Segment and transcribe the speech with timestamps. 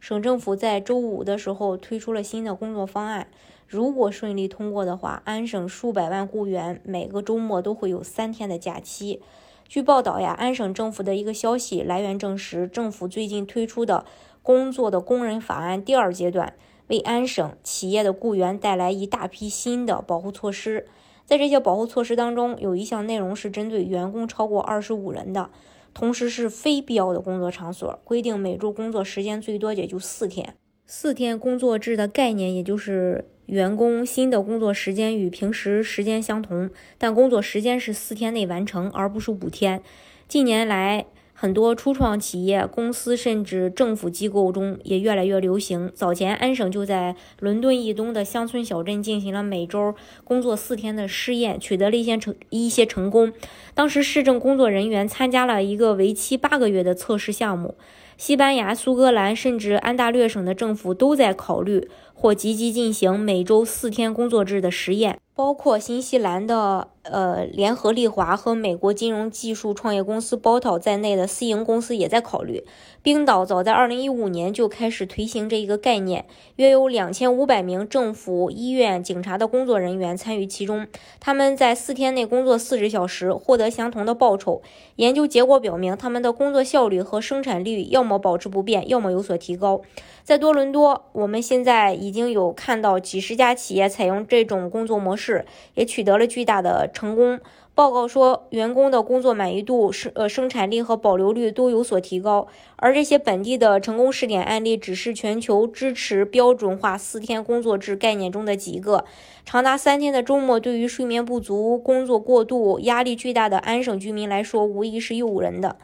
[0.00, 3.28] 省政府在周五的时候推出了新的工作方案，
[3.66, 9.20] 如果顺利通过的话，安省数百万雇员每个周末都会有三天的假期。
[9.68, 14.06] 据报道呀，安省政府的一个消息来源证实，政府最近推出的
[14.42, 16.54] 工作的工人法案第二阶段，
[16.88, 20.88] 为安省企业的雇员带来一大批新的保护措施。
[21.26, 25.50] 在这些保护措施当中，有一项内容是针对员工超过二十五人的。
[25.92, 30.54] 同时是非必要的工作场所，规定每周工作时间最多也就四天。
[30.86, 39.82] 四天工作制的概念，也就是员工新的工作时间与平时时间相同，但工作时间是四天内完成，而不是五天。
[40.26, 41.06] 近年来，
[41.40, 45.90] 很多初创企业、公司甚至政府机构中也越来越流行。
[45.94, 53.32] 早前，安省就在伦敦以东的乡村小镇进行了每周工作四天的试验，取得了一些成一些成功。
[53.72, 57.74] 当时，市政工作人员参加了一个为期八个月的测试项目。
[58.18, 65.18] 西班牙、苏格兰甚至安大略省的政府都在考虑或积极进行每周四天工作制的实验。
[65.40, 72.62] 包括新西兰的呃联合利华和美国金融技术创业公司 Bottle 在内的私营公司也在考虑。
[73.02, 80.86] 冰岛早在2015年就开始推行这一个概念，约有2500名政府、医院、警察的工作人员参与其中。
[81.18, 84.60] 他们在四天内工作40小时，获得相同的报酬。
[84.96, 89.80] 研究结果表明，他们的工作效率和生产率要么保持不变，要么有所提高。
[90.22, 95.29] 在多伦多，我们现在已经有看到几十家企业采用这种工作模式。
[95.74, 97.40] 也取得了巨大的成功。
[97.72, 102.46] 报告说，员工的工作满意度、生呃生产力和保留率都有所提高。
[102.76, 109.04] 而这些本地的成功试点案例，只是全球支持标准化四天工作制概念中的几个。
[109.46, 115.76] 长达三天的周末，对于睡眠不足、工作过度、压力巨大的安省居民来说，无疑是诱人的。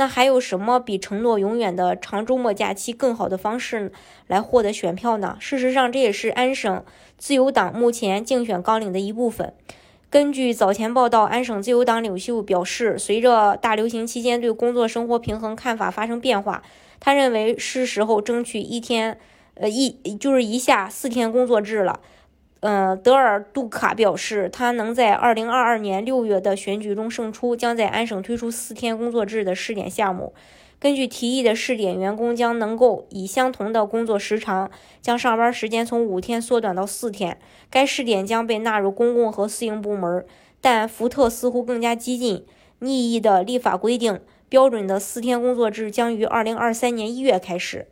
[0.00, 3.92] 那还有什么比承诺永远的长周末假期更好的方式
[4.28, 5.36] 来获得选票呢？
[5.38, 6.82] 事实上，这也是安省
[7.18, 9.52] 自由党目前竞选纲领的一部分。
[10.08, 16.62] 根据早前报道，安省自由党领袖表示，随着大流行期间对工作生活平衡看法发生变化，
[16.98, 19.18] 他认为是时候争取一天，
[19.56, 22.00] 呃一就是一下四天工作制了。
[22.60, 30.34] 呃，德尔杜卡表示，他能在2022年6月的选举中胜出，将在安省推出四天工作制的试点项目。
[30.78, 34.70] 根据提议的试点，员工将能够以相同的工作时长，
[35.02, 37.38] 将上班时间从五天缩短到四天。
[37.70, 40.24] 该试点将被纳入公共和私营部门，
[40.60, 42.44] 但福特似乎更加激进、
[42.78, 47.86] 逆意的立法规定，标准的四天工作制将于2023年1月开始。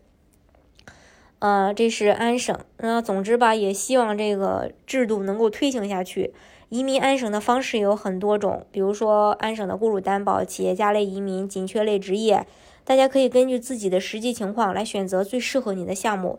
[1.41, 2.59] 呃，这是安省。
[2.79, 6.33] 那总之吧，也希望这个制度能够推行下去。
[6.69, 12.47] 移民安省的方式有很多种，比如说安省的雇主担保、企业家类移民、紧缺类职业，
[12.85, 16.39] 大家可以根据自己的实际情况来选择最适合你的项目，